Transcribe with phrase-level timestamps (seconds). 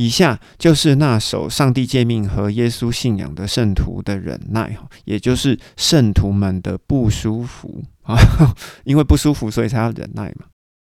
[0.00, 8.16] 以下就是那首上帝诫命和耶稣信仰的圣徒的忍耐，也就是圣徒们的不舒服啊，
[8.86, 10.46] 因为不舒服，所以才要忍耐嘛。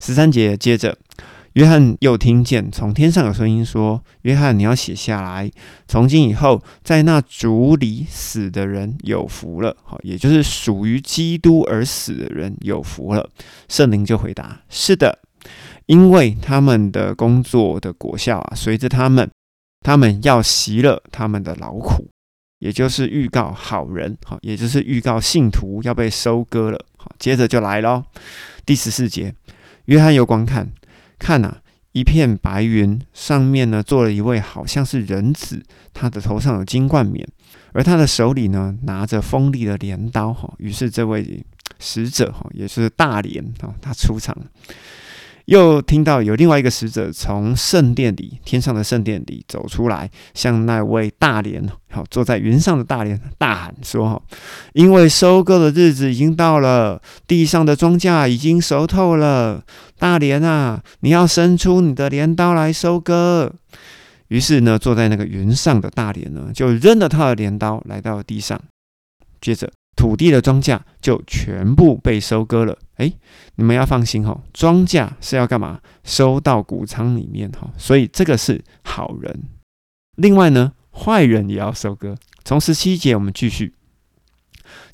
[0.04, 0.97] 十三节接着。
[1.54, 5.50] 约翰又听见从天上有声音说：“约翰，你要写下来。
[5.88, 9.75] 从今以后，在那主里死的人有福了。
[9.84, 13.27] 好，也就是属于基督而死的人有福了。”
[13.68, 15.20] 圣灵就回答：“是的，
[15.89, 19.27] 因为他们的工作的果效啊，随着他们，
[19.81, 22.07] 他们要习了他们的劳苦，
[22.59, 26.80] 也就是预告好人，好，也就是预告信徒要被收割了。
[26.95, 28.03] 好，接着就来喽。
[28.67, 29.33] 第十四节，
[29.85, 30.70] 约翰又观看。
[31.17, 31.57] 看呐，
[31.94, 37.27] 一片白云上面呢，坐了一位好像是人子，他的头上有金冠冕，
[37.73, 40.53] 而他的手里呢拿着锋利的镰刀哈。
[40.59, 41.44] 于是这位
[41.80, 44.38] 使者哈，也是大连啊，他出场。
[45.49, 54.22] 又听到有另外一个使者从圣殿里，天上的圣殿里走出来，向那位大莲好坐在云上的大莲大喊说：“哈，
[54.73, 59.64] 因为收割的日子已经到了，地上的庄稼已经熟透了。
[59.97, 63.52] 大连啊，你要伸出你的镰刀来收割。”
[64.30, 68.61] 于是呢，坐在那个云上的大连呢，就扔了他的镰刀来到了地上，
[69.42, 69.72] 接着。
[70.00, 72.78] 土地的庄稼就全部被收割了。
[73.00, 73.14] 诶，
[73.55, 75.81] 你们要放心哈，庄稼是要干嘛？
[76.05, 77.69] 收到谷仓里面哈。
[77.78, 79.44] 所以这个是好人。
[80.16, 82.16] 另外呢，坏人也要收割。
[82.45, 83.73] 从十七节我们继续，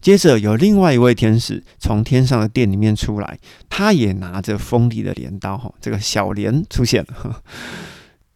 [0.01, 3.37] 接着有另外一位天使从天上的殿里面出来，
[3.69, 5.71] 他也拿着锋利的镰刀哈。
[5.79, 7.43] 这个小镰出现了。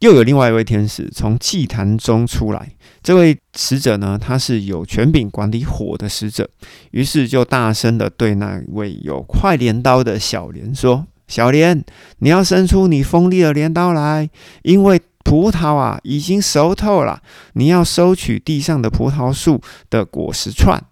[0.00, 2.70] 又有另外一位天使从祭坛中出来，
[3.02, 6.48] 这位使者呢，他是有权柄管理火的使者，
[6.90, 11.84] 于是就大声的对那位有快镰刀的小莲说：“小莲，
[12.20, 14.28] 你要伸出你锋利的镰刀来，
[14.62, 20.82] 因为葡萄啊已经熟透了，你要收取地上的葡萄树的果实串。”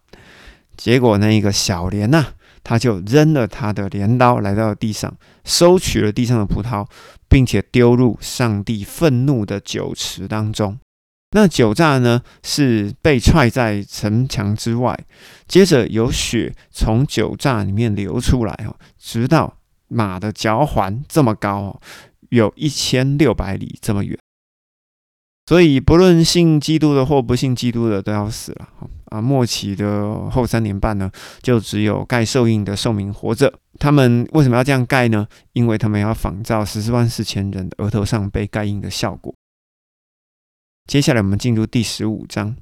[0.76, 2.26] 结果那一个小莲呐。
[2.64, 5.10] 他就扔了他的镰刀，来到地上，
[5.48, 6.86] 收取了地上的葡萄，
[7.28, 10.78] 并且丢入上帝愤怒的酒池当中。
[11.30, 14.98] 那酒榨呢，是被踹在城墙之外，
[15.46, 21.80] 接着有血从酒榨里面流出来哦，直到马的脚环这么高哦，
[22.28, 24.18] 有一千六百里这么远。
[25.48, 28.68] 所以，不论信基督的或不信基督的，都要死了。
[29.06, 31.10] 啊，末期的后三年半呢，
[31.40, 33.50] 就只有盖受印的寿命活着。
[33.78, 35.26] 他们为什么要这样盖呢？
[35.54, 39.34] 因为他们要仿照十四万四千人额头上被盖印的效果。
[40.86, 42.54] 接下来，我们进入第十五章。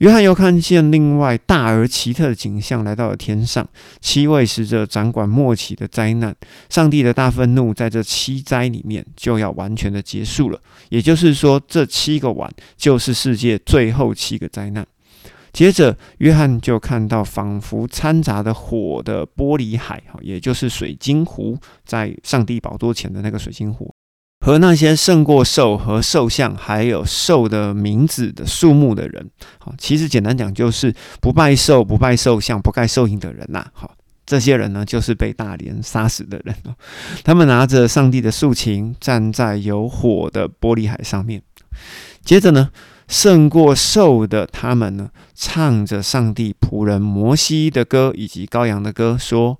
[0.00, 3.68] 约翰又看见另外大而奇特的景象来到了天上，
[4.00, 6.34] 七位使者掌管末期的灾难。
[6.70, 14.86] 上帝的大愤怒在这七灾里面就要完全的结束了，也就是说，这七个碗就是世界最后七个灾难。
[15.52, 23.89] 接着，约翰就看到仿佛掺杂的火的玻璃海，哈，也就是水晶湖，在上帝宝座前的那个水晶湖，
[24.40, 33.94] 和那些胜过兽和兽像，还有兽的名字的数目的人，好，其实简单讲就是不拜兽、不拜兽像、不盖兽印的人呐，好，
[34.26, 36.54] 这些人呢，就是被大连杀死的人。
[37.22, 41.42] 他们拿着上帝的竖琴，站在有火的玻璃海上面。
[42.24, 42.70] 接着呢。
[43.10, 49.58] 胜过兽的他们呢，唱着上帝仆人摩西的歌以及羔羊的歌，说：“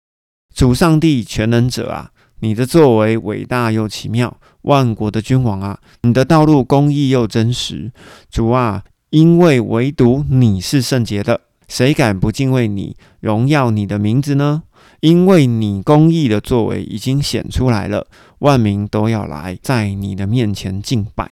[0.54, 7.92] 主上帝全能者啊，你的作为伟大又奇妙，万国的君王啊，你的道路公义又真实。
[8.30, 14.64] 主啊，因为唯独你是圣洁的，谁敢不敬畏你，荣耀你的名字呢？
[15.00, 18.06] 因为你公义的作为已经显出来了，
[18.40, 21.30] 万民都要来在你的面前敬拜。”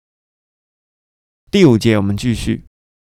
[1.51, 2.65] 第五节，我们继续。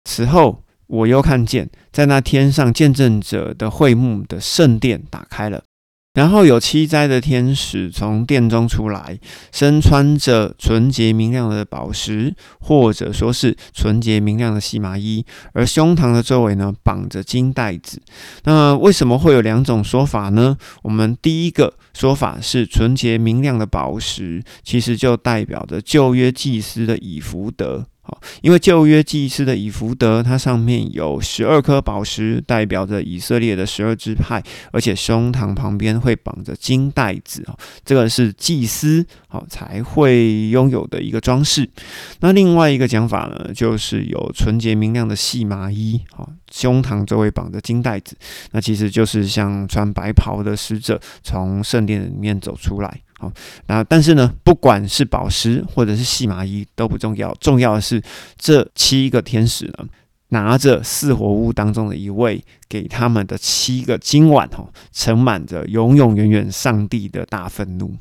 [0.04, 5.64] 此后，我又看见，在那天上见证者的会幕的圣殿打开了，
[6.14, 9.18] 然后有七灾的天使从殿中出来，
[9.52, 18.00] 身穿着纯洁明亮的宝石，或者说是纯洁明亮的细麻衣，而胸膛的周围呢绑着金带子。
[18.44, 20.56] 那为什么会有两种说法呢？
[20.82, 27.86] 我们第一个说法是纯洁明亮的宝石，其实就代表着旧约祭司的以福德。
[28.06, 34.42] 好，因为旧约祭司的以福德，它上面有十二颗宝石，代表着以色列的十二支派，
[34.72, 41.66] 而且胸膛旁边会绑着金带子，哦，这个是祭司好才会拥有的一个装饰。
[42.20, 48.14] 那另外一个讲法呢，就是有纯洁明亮的细麻衣，好，胸膛周围绑着金带子，
[48.52, 53.00] 那其实就是像穿白袍的使者从圣殿里面走出来。
[53.18, 53.32] 好，
[53.66, 58.02] 那但是呢，不管是宝石或者是细麻衣都不重要，重要的是
[58.36, 59.86] 这七个天使呢，
[60.28, 67.96] 拿着四活物当中的一位，给他们的七个金碗，哈，盛满着永永远远上帝的大愤怒。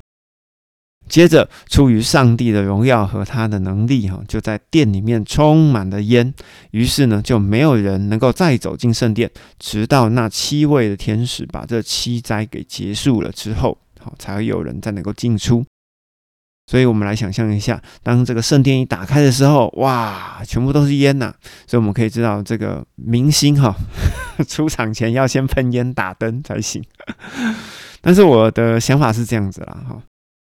[1.10, 6.34] 接着，出于上帝的荣耀和他的能力，哈，就在殿里面充满了烟。
[6.72, 15.64] 于是呢，就没有人能够再走进圣殿，直到那七位的天使把这七灾给结束了之后，好，才会有人再能够进出。
[16.66, 21.34] 所以我们来想象一下，当这个圣殿一打开的时候，哇，全部都是烟呐！
[21.68, 23.76] 所以我们可以知道，这个明星哈
[24.48, 26.82] 出场前要先喷烟打灯才行。
[28.02, 30.02] 但是我的想法是这样子啦，哈。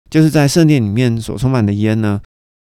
[0.10, 2.20] 就是在圣殿里面所充满的烟呢，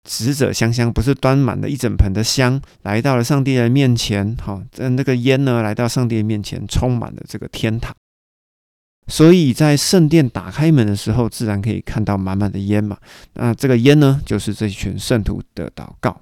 [0.09, 7.95] 使者香香不是端满了一整盆的香，来到了上帝的面前，好，这那个烟呢，来到上帝的面前，充满了这个天堂。
[9.09, 12.95] 所以在圣殿打开门的时候，自然可以看到满满的烟嘛。
[13.33, 16.21] 那这个烟呢，就是这群圣徒的祷告。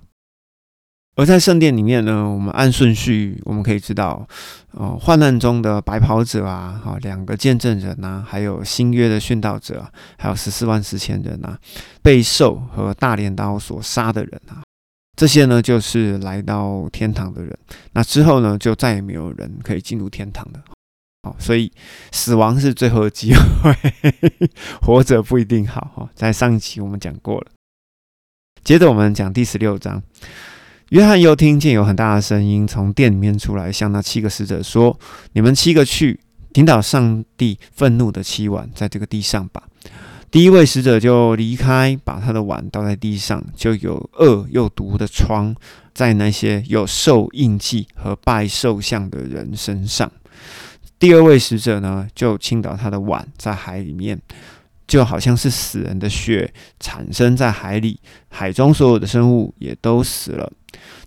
[1.18, 4.28] 而在圣殿里面呢，我们按顺序，我们可以知道，
[4.74, 11.58] 哦，患难中的白袍者啊，哈，两个见证人呐，还有新约的殉道者，还有十四万四千人呐，
[12.04, 14.62] 被兽和大镰刀所杀的人啊，
[15.16, 17.58] 这些呢，就是来到天堂的人。
[17.94, 20.62] 那之后呢，就再也没有人可以进入天堂的。
[21.40, 21.72] 所以
[22.12, 23.74] 死亡是最后的机会，
[24.82, 25.92] 活着不一定好。
[25.96, 27.48] 哈，在上一期我们讲过了。
[28.64, 30.02] 接着我们讲第十六章。
[30.90, 34.98] 约翰又听见有很大的声音从殿里面出来，向那七个使者说
[35.34, 36.18] ：“你们七个去
[36.54, 39.64] 听到上帝愤怒的七碗，在这个地上吧。”
[40.32, 45.54] 第一位使者就离开，把他的碗倒在地上，就有恶又毒的疮
[45.94, 50.10] 在那些有兽印记和拜兽像的人身上。
[51.00, 54.20] 第二位使者呢，就倾倒他的碗在海里面。
[54.88, 56.50] 就好像是死人的血
[56.80, 58.00] 产生在海里，
[58.30, 60.50] 海中所有的生物也都死了。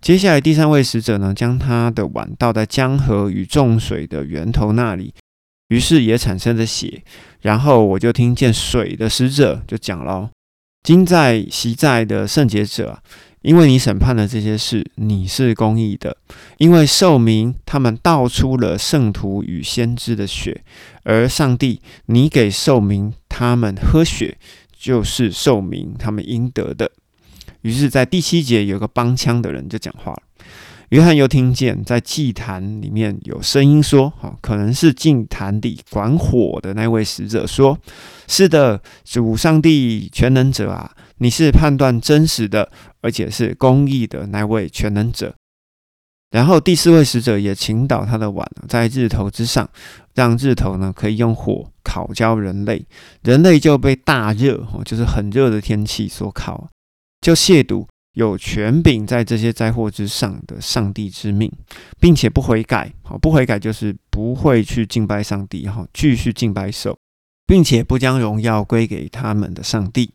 [0.03, 5.15] 接下来第三位使者呢，将他的碗倒在江河与众水的源头那里，
[5.69, 7.03] 于是也产生了血。
[7.41, 10.29] 然后我就听见水的使者就讲了
[10.85, 13.03] ：“今在习在的圣洁者。”
[13.43, 16.17] 因为你审判了这些事，你是公义的。
[16.59, 20.63] 因为受民他们倒出了圣徒与先知的血，
[21.05, 24.37] 而上帝，你给受民他们喝血，
[24.79, 26.91] 就是受民他们应得的。
[27.63, 30.23] 于是，在第七节有个帮腔的人就讲话了。
[30.91, 37.79] 约翰又听见在祭坛里面有声音说：“哈，可能是祭坛里管火的那位使者说
[38.27, 42.73] ：‘是的，主上帝全能者啊，你是判断真实的，
[43.03, 45.33] 而且是公义的那位全能者。’
[46.33, 49.71] 然后第四位使者也倾倒他的碗在日头之上，
[50.15, 52.85] 让日头呢可以用火烤焦人类，
[53.23, 56.69] 人类就被大热，就是很热的天气所烤，
[57.21, 61.51] 就亵渎。”有权柄在这些灾祸之上的上帝之命，
[62.01, 66.99] 并且不悔改，好不悔改就是不会去敬拜上帝，哈，继续敬拜兽，
[67.47, 70.13] 并且不将荣耀归给他们的上帝。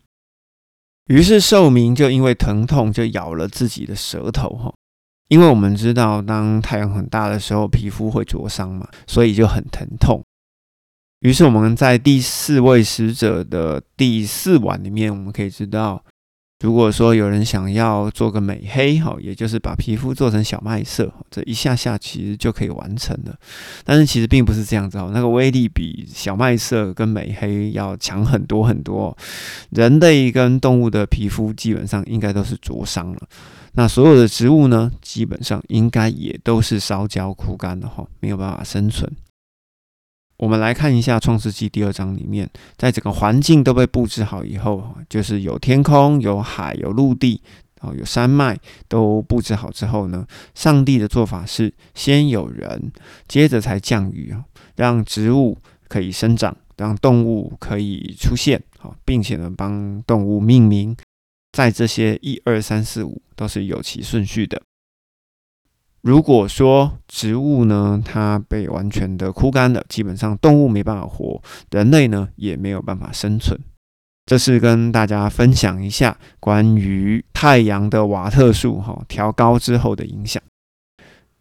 [1.06, 4.74] 于是兽民就因为疼痛就咬了自己的舌头，哈，
[5.28, 10.22] 因为我们知道当太阳很大的时候，皮肤会灼伤嘛，所以就很疼痛。
[11.20, 16.04] 于是我们在第四位使者的第四晚里面，我们可以知道。
[16.60, 23.36] 如果说有人想要做个美黑哈，也就是把皮肤做成小麦色，这一下下其实就可以完成了。
[23.84, 29.14] 但是其实并不是这样子哦，那个威力比小麦色跟美黑要强很多很多。
[29.68, 33.20] 人类跟动物的皮肤基本上应该都是灼伤了，
[33.74, 39.10] 那所有的植物呢，基本上应该也都是烧焦枯干的哈，没有办法生存。
[40.38, 47.40] 我们来看一下《创世纪》第二章里面，在整个环境都被布置好以后，就是有天空、有海、有陆地，
[47.80, 52.92] 哦，有山脉都布置好之后呢，上帝的做法是先有人，
[53.26, 54.44] 接着才降雨啊，
[54.76, 55.56] 让植物
[55.88, 60.94] 可以生长，让动物可以出现，好，并且呢，帮动物命名，
[61.52, 64.60] 在这些一二三四五都是有其顺序的。
[66.06, 73.58] 如果说植物呢，它被完全的枯干了，基本上动物没办法活，人类呢也没有办法生存。
[74.24, 80.40] 这是跟大家分享一下关于太阳的瓦特数哈调高之后的影响。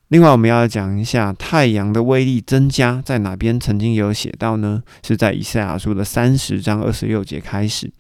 [0.08, 4.82] 另外，我们要讲一下太阳的威力增加在哪边，曾经有写到呢？
[5.06, 7.92] 是在以赛亚书的三十章二十六节开始。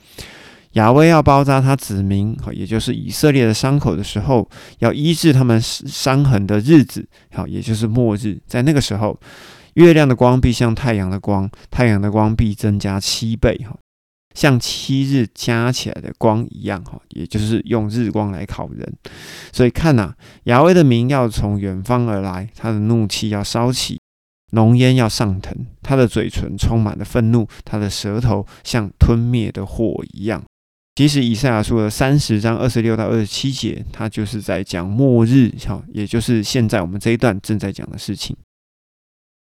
[0.75, 8.37] 亚威要包扎他子民，也就是以色列的伤口的时候，要医治他们伤痕的日子，好，也就是末日。
[8.45, 9.17] 在那个时候，
[9.75, 13.77] 月亮的光必像太阳的光，太阳的光必增加七倍，哈。
[14.33, 18.93] 像七日加起来的光一样，哈，也就是用日光来烤人。
[19.53, 20.13] 所以看呐，
[20.43, 23.97] 亚威的名要从远方而来，他的怒气要烧起，
[24.51, 30.43] 浓烟要上腾，他的嘴唇充满了愤怒，他的舌头像吞灭的火一样。
[30.95, 38.33] 其实以赛亚书的三十章二十六到二十七节，它就是在讲末日，哈，也就是现在我们这一段正在讲的事情。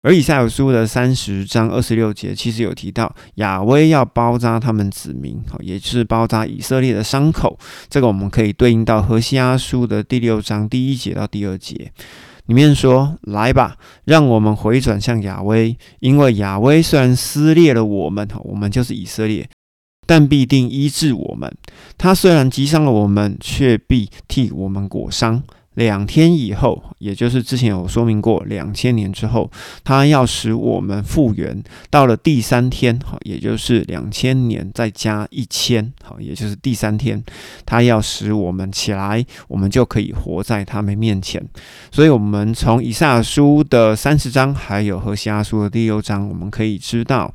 [0.02, 7.56] 而以赛亚书的三十章二十六节，其实有提到亚威要包扎他们子民，哈，也就是包扎以色列的伤口。
[7.88, 11.92] 这个我们可以对应到何西阿书的第六章第一节到第二节，
[12.46, 19.48] 里面说：“来吧，让我们回转向亚威，因为亚威虽然撕裂了我们，哈，我们就是以色列。”
[20.06, 21.52] 但必定医治我们。
[21.96, 25.42] 他虽然击伤了我们，却必替我们裹伤。
[25.74, 29.50] 两天以后，也就是之前有说明过，两千年之后，
[29.82, 31.60] 他要使我们复原。
[31.90, 37.20] 到了第三天，好，也就是两千年再加一千，好，也就是第三天，
[37.66, 41.44] 他要使我们起来，我们就可以活在他们面前。
[41.90, 47.32] 所以，我们从以赛亚书的三十章，还有和西阿书的第六章，我们可以知道。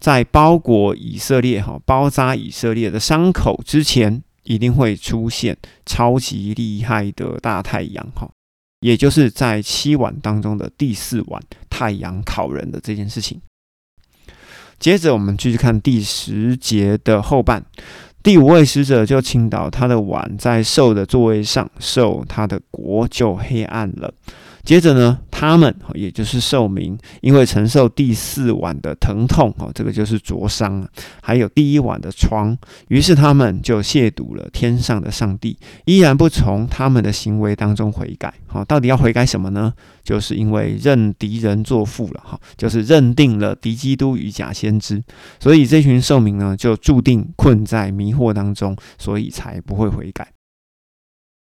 [0.00, 8.30] 在包裹以色列、哈包扎以色列的伤口之前，一定会出现超级厉害的大太阳，哈，
[8.80, 13.40] 也就是在七晚当中的第四晚，太阳烤人的这件事情。
[14.78, 17.64] 接着，我们继续看第十节的后半，
[18.22, 24.14] 第五位使者就倾倒他的碗在兽的座位上，兽他的国就黑暗了。
[24.68, 30.88] 接着呢，他们也就是受民，因为承受第四晚的疼痛，哦，这个就是灼伤了，
[31.22, 32.54] 还有第一晚的疮，
[32.88, 35.56] 于是他们就亵渎了天上的上帝，
[35.86, 38.34] 依然不从他们的行为当中悔改。
[38.46, 39.72] 好，到底要悔改什么呢？
[40.04, 45.02] 就是因为认敌人作父了，哈，就是认定了敌基督与假先知，
[45.40, 50.28] 所以这群受民呢，就注定困在迷惑当中，所以才不会悔改。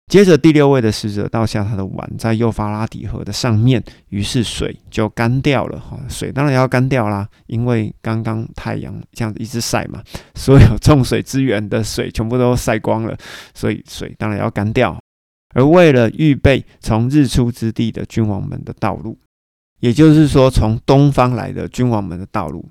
[0.08, 5.78] 接着，第六位的使者倒下他的碗在幼发拉底河的上面，于是水就干掉了。
[5.78, 10.02] 哈，水当然要干掉啦，因为刚刚太阳这样子一直晒嘛，
[10.34, 13.14] 所有种水资源的水全部都晒光了，
[13.52, 14.98] 所以水当然要干掉。
[15.54, 19.18] 而为了预备从日出之地的君王们的道路，
[19.80, 22.66] 也就是说，从东方来的君王们的道路。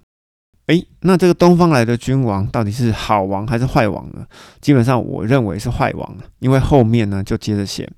[0.68, 4.26] 诶，那这个东方来的君王到底是好王还是坏王呢？
[4.62, 7.90] 基本上我认为是坏王因为后面呢就接着写。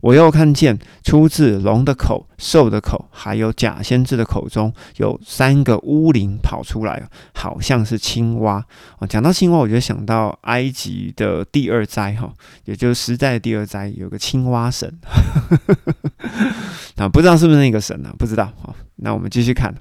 [0.00, 8.64] 我又看见出自龙的口、兽的口，还有假先知的口中有三个乌灵跑出来，好像是青蛙。
[8.98, 12.32] 哦，讲到青蛙，我就想到埃及的第二灾哈，
[12.64, 14.98] 也就是十灾的第二灾，有个青蛙神。
[16.96, 18.14] 啊，不知道是不是那个神呢？
[18.18, 18.52] 不知道。
[18.62, 19.74] 好，那我们继续看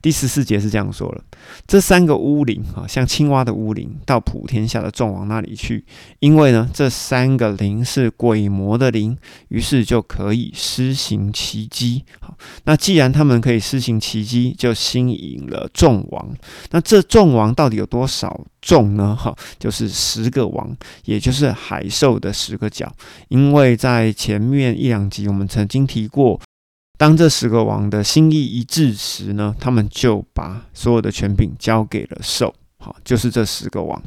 [0.00, 1.22] 第十四节是这样说了：
[1.66, 5.84] 这三个乌灵啊，像青蛙的乌灵，到普天下的众王那里去，
[6.20, 9.16] 因为呢，这三个灵是鬼魔的灵。
[9.48, 12.04] 于是就可以施行奇迹。
[12.20, 16.36] 好，那既然他们可以施行奇迹，就吸引了众王。
[16.70, 19.16] 那这众王到底有多少众呢？
[19.16, 22.92] 哈，就是十个王，也就是海兽的十个角。
[23.28, 26.40] 因为在前面一两集我们曾经提过，
[26.98, 32.54] 当这十个王的心意一致时呢，他们就把所有的权柄交给了兽。
[32.78, 34.02] 好，就是这十个王。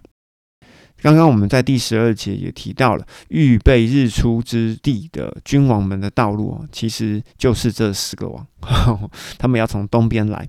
[1.01, 8.47] 刚刚我们在第十二节也提到了，预备日出之地的君王们的道路其实就是这十个王，
[9.37, 10.47] 他们要从东边来，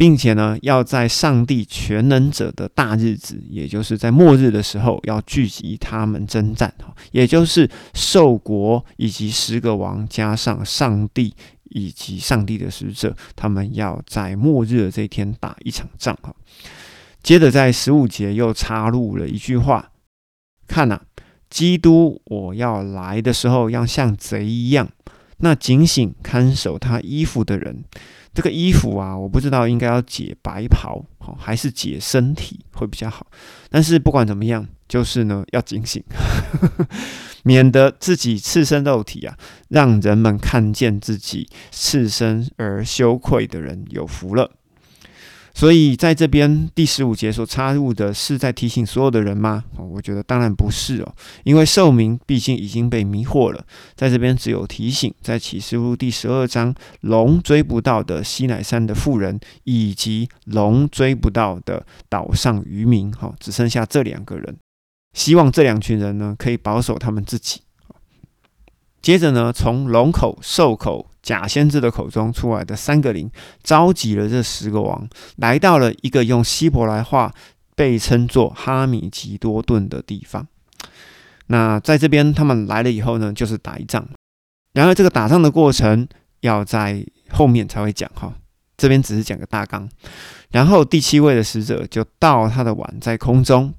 [0.00, 6.72] 并且呢，要在上帝全能者的大日子，也就是在末日的时候，要聚集他们征战，
[7.12, 16.34] 也就是兽国以及十个王加上上帝以及上帝的使者，他们要在末日的这一天打一场仗，哈。
[17.22, 19.92] 接着在十五节又插入了一句话
[20.66, 20.98] ：“看呐，
[21.50, 24.88] 基督我要来的时候，要像贼一样。
[25.40, 27.84] 那警醒看守他衣服的人，
[28.34, 33.26] 这个衣服啊，我不知道应该要解白袍，好还是解身体会比较好。
[33.70, 36.02] 但是不管怎么样，就是呢要警醒，
[37.42, 39.36] 免得自己赤身肉体啊，
[39.68, 44.50] 让人们看见自己赤身而羞愧的人有福了。”
[45.52, 49.64] 所以在这边第十五节所插入的是在提醒所有的人吗？
[49.76, 53.64] 哦，我觉得当然不是哦，因为寿命毕竟已经被迷惑了。
[53.94, 64.56] 在这边只有提醒，在启示录第十二章，龙追不到的西乃山的妇人，以及龙追不到的岛上渔民，哈，只剩下这两个人。
[65.12, 67.62] 希望这两群人呢，可以保守他们自己。
[69.02, 71.09] 接着呢，从龙口、兽口。
[71.22, 73.30] 假先知的口中出来的三个灵，
[73.62, 77.34] 召集了这十个王，来到了一个用希伯来话
[77.74, 80.46] 被称作哈米吉多顿的地方。
[81.46, 84.08] 那在这边他们来了以后呢，就是打一仗。
[84.72, 86.06] 然而这个打仗的过程
[86.40, 88.32] 要在后面才会讲哈，
[88.76, 89.88] 这边只是讲个大纲。
[90.50, 93.74] 然后第七位的使者就倒他的碗在空中。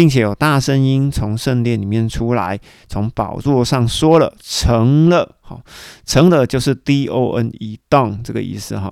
[0.00, 5.60] 并且有大声音从圣殿里面出来，从宝座上说了：“成了，好，
[6.06, 8.90] 成了就是 D O N E done 这个意思哈。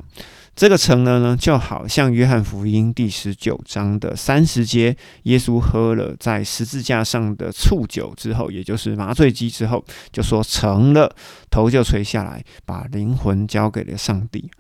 [0.55, 11.17] 这个成了呢，就好像约翰福音第十九章的三十节，耶稣喝了在十字架上的醋酒之后，也就是麻醉剂之后，就说成了，
[11.51, 14.51] 头就垂下来，把灵魂交给了上帝。”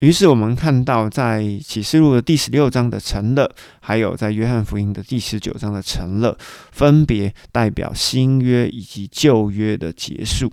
[0.00, 3.50] 于是我们看到，在启示录的第十六章的成了，
[3.80, 6.36] 还有在约翰福音的第十九章的成了，
[6.70, 10.52] 分别代表新约以及旧约的结束。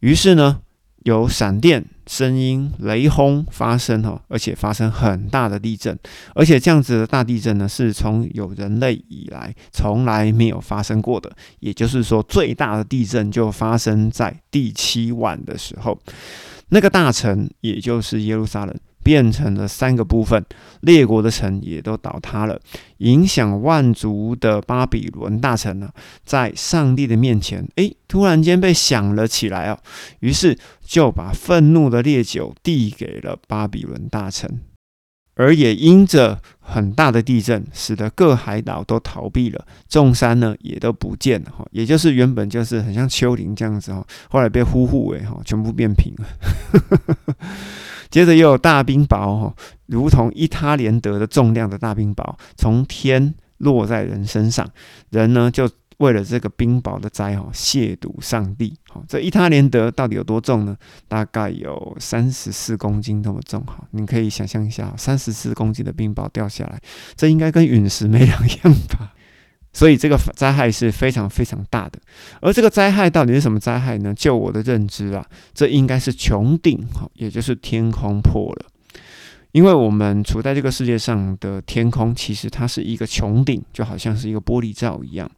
[0.00, 0.60] 于是呢，
[1.04, 5.98] 有闪电、声音、雷轰发生哈，而且发生很大的地震，
[6.34, 11.30] 而且这样子的大地震呢，是从有人类以来从来没有发生过的。
[11.58, 16.00] 也就是说，最大的地震就发生在第七晚的时候。
[16.70, 20.44] 那个大城，也就是耶路撒冷，变成了三个部分，
[20.80, 22.60] 列国的城也都倒塌了。
[22.98, 25.90] 影响万族的巴比伦大臣呢，
[26.24, 29.78] 在上帝的面前，诶，突然间被想了起来哦。
[30.20, 34.60] 于是就把愤怒的烈酒递给了巴比伦大臣。
[35.40, 47.36] 而也因着很大的地震，使得各海岛都逃避了，众山呢也都不见了哈，也就是原本就是很像丘陵这样子哈，后来被呼呼为哈，全部变平了。
[48.10, 49.54] 接着又有大冰雹哈，
[49.86, 54.68] 如同伊他连德的重量的大冰雹，从天落在人身上，
[55.08, 55.66] 人呢就。
[56.00, 58.74] 为了这个冰雹的灾哈，亵渎上帝。
[58.88, 60.74] 好，这伊塔连德到底有多重呢？
[61.06, 63.86] 大概有三十四公斤那么重哈。
[63.90, 66.80] 你可以想象一下，三十四公斤的冰雹掉下来，
[67.14, 69.12] 这应该跟陨石没两样吧？
[69.74, 72.00] 所以这个灾害是非常非常大的。
[72.40, 74.14] 而这个灾害到底是什么灾害呢？
[74.14, 78.66] 就我的认知啊，这应该是穹顶哈，也就是天空破了。
[79.52, 85.28] 因为我们处在这个世界上的天空，其实它是一个穹顶，就好像是一个玻璃罩一样。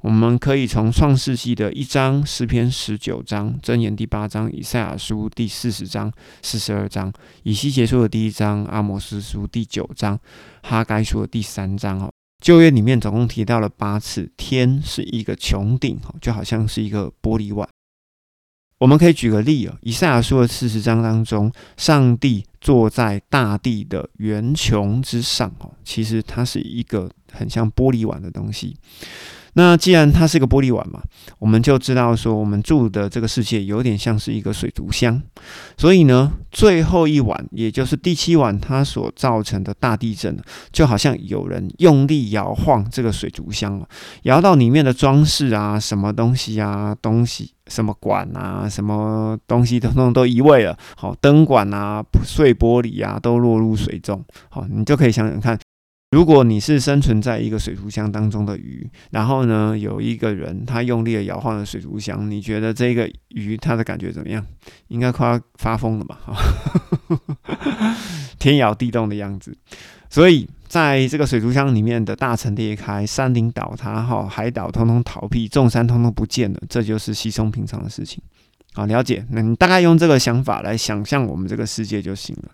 [0.00, 10.18] 我们可以从创世纪的一章、诗篇十九章、箴言第八章、以赛亚书第四十章、四十二章、以西结束的第一章、阿摩斯书第九章、
[10.62, 17.68] 哈该书的第三章哦，旧约里面总共提到了八次，天是一个穹顶哈，就好像是一个玻璃碗。
[18.78, 28.76] 我们可以举个例啊，以赛亚书的四十章当中，上帝坐在大地的圆穹之上哦，其实它是一个很像玻璃碗的东西。
[29.58, 31.00] 那既然它是一个玻璃碗嘛，
[31.38, 35.22] 我们就知道说，我们住的这个世界有点像是一个水族箱。
[35.78, 40.38] 所以呢，最后一晚，也就是第七晚，它所造成的大地震，
[40.70, 43.88] 就好像有人用力摇晃这个水族箱了
[44.24, 50.76] 摇到里面的装饰啊，什么东西啊，东西什么管啊，什么东西通通都移位了。
[50.98, 54.22] 好，灯管啊，碎玻璃啊，都落入水中。
[54.50, 55.58] 好，你就可以想想看。
[56.16, 64.42] 如果你是生存在一个水族箱当中的鱼，然后呢，有一个人他用力的摇晃了水族箱，你觉得这个鱼它的感觉怎么样？
[64.88, 66.18] 应该快要发疯了吧？
[68.40, 69.54] 天摇地动的样子。
[70.08, 78.22] 所以在这个水族箱里面的大城裂开，山顶倒塌，哈，海岛通通逃避，众山通通不见了，这就是稀松平常的事情。
[78.72, 79.22] 好，了解。
[79.32, 82.52] 那你大概用这个想法来想象我们这个世界就行了。